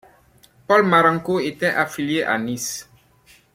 Paul 0.67 0.81
Marenco 0.81 1.39
était 1.39 1.67
affilié 1.75 2.23
à 2.23 2.39
Nice. 2.39 2.89